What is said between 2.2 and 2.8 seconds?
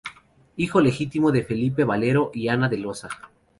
y Ana de